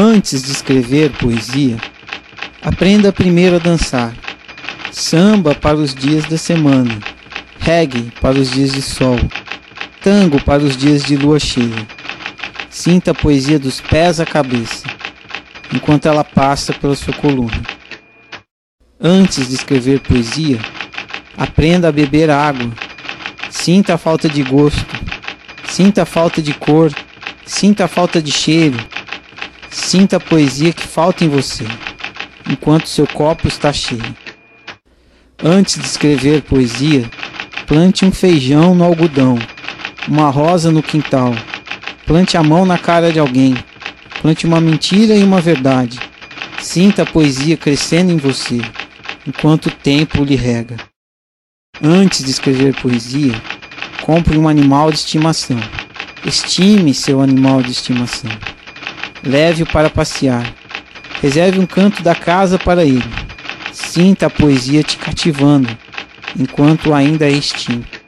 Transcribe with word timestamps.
Antes 0.00 0.44
de 0.44 0.52
escrever 0.52 1.10
poesia, 1.10 1.76
aprenda 2.62 3.12
primeiro 3.12 3.56
a 3.56 3.58
dançar. 3.58 4.14
Samba 4.92 5.56
para 5.56 5.76
os 5.76 5.92
dias 5.92 6.24
da 6.26 6.38
semana, 6.38 6.96
reggae 7.58 8.12
para 8.20 8.38
os 8.38 8.52
dias 8.52 8.70
de 8.70 8.80
sol, 8.80 9.18
tango 10.00 10.40
para 10.40 10.62
os 10.62 10.76
dias 10.76 11.02
de 11.02 11.16
lua 11.16 11.40
cheia. 11.40 11.84
Sinta 12.70 13.10
a 13.10 13.14
poesia 13.14 13.58
dos 13.58 13.80
pés 13.80 14.20
à 14.20 14.24
cabeça, 14.24 14.86
enquanto 15.74 16.06
ela 16.06 16.22
passa 16.22 16.72
pela 16.72 16.94
sua 16.94 17.14
coluna. 17.14 17.60
Antes 19.00 19.48
de 19.48 19.56
escrever 19.56 19.98
poesia, 19.98 20.60
aprenda 21.36 21.88
a 21.88 21.92
beber 21.92 22.30
água. 22.30 22.70
Sinta 23.50 23.94
a 23.94 23.98
falta 23.98 24.28
de 24.28 24.44
gosto, 24.44 24.96
sinta 25.64 26.02
a 26.02 26.06
falta 26.06 26.40
de 26.40 26.54
cor, 26.54 26.92
sinta 27.44 27.86
a 27.86 27.88
falta 27.88 28.22
de 28.22 28.30
cheiro 28.30 28.78
Sinta 29.70 30.16
a 30.16 30.20
poesia 30.20 30.72
que 30.72 30.86
falta 30.86 31.24
em 31.24 31.28
você, 31.28 31.64
enquanto 32.48 32.88
seu 32.88 33.06
copo 33.06 33.46
está 33.46 33.72
cheio. 33.72 34.16
Antes 35.42 35.78
de 35.78 35.86
escrever 35.86 36.42
poesia, 36.42 37.08
plante 37.66 38.04
um 38.04 38.10
feijão 38.10 38.74
no 38.74 38.82
algodão, 38.82 39.38
uma 40.08 40.30
rosa 40.30 40.70
no 40.70 40.82
quintal, 40.82 41.34
plante 42.06 42.36
a 42.36 42.42
mão 42.42 42.64
na 42.64 42.78
cara 42.78 43.12
de 43.12 43.18
alguém, 43.18 43.56
plante 44.22 44.46
uma 44.46 44.60
mentira 44.60 45.14
e 45.14 45.22
uma 45.22 45.40
verdade. 45.40 46.00
Sinta 46.60 47.02
a 47.02 47.06
poesia 47.06 47.56
crescendo 47.56 48.10
em 48.10 48.16
você, 48.16 48.60
enquanto 49.26 49.66
o 49.66 49.70
tempo 49.70 50.24
lhe 50.24 50.34
rega. 50.34 50.76
Antes 51.80 52.24
de 52.24 52.30
escrever 52.30 52.74
poesia, 52.74 53.34
compre 54.02 54.38
um 54.38 54.48
animal 54.48 54.90
de 54.90 54.98
estimação. 54.98 55.60
Estime 56.24 56.92
seu 56.94 57.20
animal 57.20 57.62
de 57.62 57.70
estimação. 57.70 58.30
Leve-o 59.22 59.66
para 59.66 59.90
passear. 59.90 60.54
Reserve 61.20 61.58
um 61.58 61.66
canto 61.66 62.02
da 62.02 62.14
casa 62.14 62.58
para 62.58 62.84
ele. 62.84 63.02
Sinta 63.72 64.26
a 64.26 64.30
poesia 64.30 64.82
te 64.82 64.96
cativando, 64.96 65.68
enquanto 66.38 66.94
ainda 66.94 67.26
é 67.26 67.30
extinto. 67.30 68.00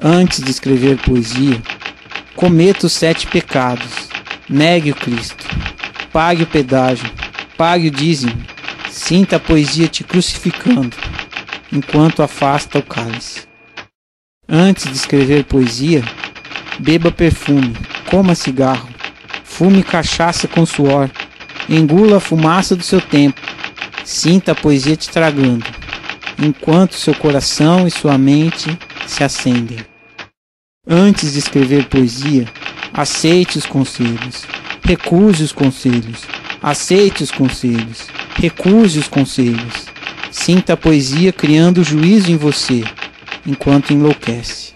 Antes 0.00 0.42
de 0.42 0.50
escrever 0.50 0.98
poesia, 0.98 1.62
cometa 2.34 2.86
os 2.86 2.92
sete 2.92 3.26
pecados. 3.26 4.08
Negue 4.48 4.90
o 4.90 4.94
Cristo. 4.94 5.46
Pague 6.12 6.42
o 6.42 6.46
pedágio. 6.46 7.10
Pague 7.56 7.88
o 7.88 7.90
dízimo. 7.90 8.34
Sinta 8.90 9.36
a 9.36 9.40
poesia 9.40 9.88
te 9.88 10.04
crucificando, 10.04 10.94
enquanto 11.72 12.22
afasta 12.22 12.78
o 12.78 12.82
cálice. 12.82 13.46
Antes 14.46 14.84
de 14.84 14.92
escrever 14.92 15.44
poesia, 15.44 16.02
beba 16.78 17.10
perfume, 17.10 17.74
coma 18.10 18.34
cigarro, 18.34 18.91
Fume 19.52 19.82
cachaça 19.82 20.48
com 20.48 20.64
suor. 20.64 21.10
Engula 21.68 22.16
a 22.16 22.20
fumaça 22.20 22.74
do 22.74 22.82
seu 22.82 23.02
tempo. 23.02 23.38
Sinta 24.02 24.52
a 24.52 24.54
poesia 24.54 24.96
te 24.96 25.10
tragando, 25.10 25.66
enquanto 26.42 26.94
seu 26.94 27.14
coração 27.14 27.86
e 27.86 27.90
sua 27.90 28.16
mente 28.16 28.76
se 29.06 29.22
acendem. 29.22 29.78
Antes 30.88 31.34
de 31.34 31.38
escrever 31.38 31.84
poesia, 31.84 32.48
aceite 32.94 33.58
os 33.58 33.66
conselhos. 33.66 34.46
Recuse 34.82 35.44
os 35.44 35.52
conselhos. 35.52 36.22
Aceite 36.62 37.22
os 37.22 37.30
conselhos. 37.30 38.06
Recuse 38.34 38.98
os 38.98 39.06
conselhos. 39.06 39.84
Sinta 40.30 40.72
a 40.72 40.78
poesia 40.78 41.30
criando 41.30 41.84
juízo 41.84 42.32
em 42.32 42.38
você, 42.38 42.82
enquanto 43.46 43.92
enlouquece. 43.92 44.72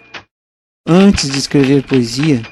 Antes 0.86 1.30
de 1.30 1.38
escrever 1.38 1.82
poesia, 1.82 2.42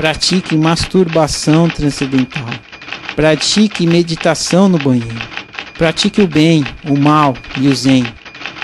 Pratique 0.00 0.56
masturbação 0.56 1.68
transcendental. 1.68 2.48
Pratique 3.14 3.86
meditação 3.86 4.66
no 4.66 4.78
banheiro. 4.78 5.20
Pratique 5.76 6.22
o 6.22 6.26
bem, 6.26 6.64
o 6.88 6.98
mal 6.98 7.36
e 7.58 7.68
o 7.68 7.76
zen. 7.76 8.06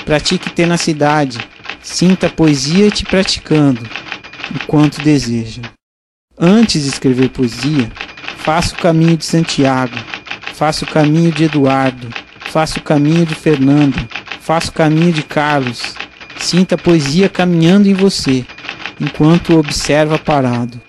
Pratique 0.06 0.48
tenacidade. 0.48 1.38
Sinta 1.82 2.28
a 2.28 2.30
poesia 2.30 2.90
te 2.90 3.04
praticando, 3.04 3.82
enquanto 4.50 5.02
deseja. 5.02 5.60
Antes 6.38 6.84
de 6.84 6.88
escrever 6.88 7.28
poesia, 7.28 7.92
faça 8.38 8.74
o 8.74 8.78
caminho 8.78 9.18
de 9.18 9.26
Santiago, 9.26 9.98
faça 10.54 10.86
o 10.86 10.88
caminho 10.88 11.30
de 11.30 11.44
Eduardo, 11.44 12.08
faça 12.46 12.78
o 12.78 12.82
caminho 12.82 13.26
de 13.26 13.34
Fernando, 13.34 14.08
faça 14.40 14.70
o 14.70 14.72
caminho 14.72 15.12
de 15.12 15.22
Carlos. 15.22 15.96
Sinta 16.38 16.76
a 16.76 16.78
poesia 16.78 17.28
caminhando 17.28 17.90
em 17.90 17.94
você, 17.94 18.42
enquanto 18.98 19.52
o 19.52 19.58
observa 19.58 20.18
parado. 20.18 20.80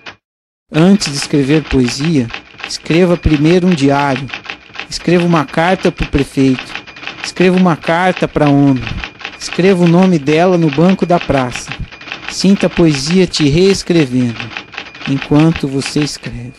Antes 0.70 1.10
de 1.10 1.16
escrever 1.16 1.62
poesia, 1.62 2.28
escreva 2.68 3.16
primeiro 3.16 3.66
um 3.66 3.70
diário. 3.70 4.28
Escreva 4.90 5.24
uma 5.24 5.46
carta 5.46 5.90
para 5.90 6.04
o 6.04 6.10
prefeito. 6.10 6.74
Escreva 7.24 7.56
uma 7.56 7.74
carta 7.74 8.28
para 8.28 8.50
ONU. 8.50 8.82
Escreva 9.40 9.82
o 9.82 9.88
nome 9.88 10.18
dela 10.18 10.58
no 10.58 10.70
banco 10.70 11.06
da 11.06 11.18
praça. 11.18 11.70
Sinta 12.30 12.66
a 12.66 12.70
poesia 12.70 13.26
te 13.26 13.48
reescrevendo 13.48 14.38
enquanto 15.08 15.66
você 15.66 16.00
escreve. 16.00 16.52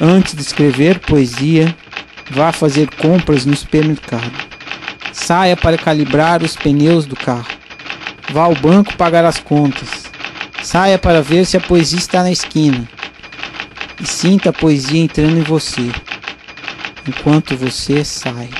Antes 0.00 0.34
de 0.34 0.40
escrever 0.40 0.98
poesia, 0.98 1.76
vá 2.30 2.50
fazer 2.50 2.88
compras 2.96 3.44
no 3.44 3.54
supermercado. 3.54 4.32
Saia 5.12 5.54
para 5.54 5.76
calibrar 5.76 6.42
os 6.42 6.56
pneus 6.56 7.04
do 7.04 7.14
carro. 7.14 7.52
Vá 8.30 8.44
ao 8.44 8.54
banco 8.54 8.96
pagar 8.96 9.26
as 9.26 9.38
contas. 9.38 10.10
Saia 10.62 10.98
para 10.98 11.20
ver 11.20 11.44
se 11.44 11.58
a 11.58 11.60
poesia 11.60 11.98
está 11.98 12.22
na 12.22 12.32
esquina 12.32 12.88
e 14.02 14.06
sinta 14.06 14.50
a 14.50 14.52
poesia 14.52 15.00
entrando 15.00 15.38
em 15.38 15.42
você 15.42 15.92
enquanto 17.06 17.56
você 17.56 18.04
sai. 18.04 18.50